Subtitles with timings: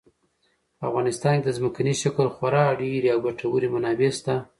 [0.77, 4.35] په افغانستان کې د ځمکني شکل خورا ډېرې او ګټورې منابع شته.